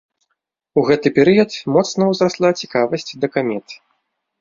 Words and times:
У 0.81 0.83
гэты 0.87 1.11
перыяд 1.19 1.51
моцна 1.77 2.01
ўзрасла 2.15 2.49
цікавасць 2.63 3.11
да 3.21 3.27
камет. 3.37 3.81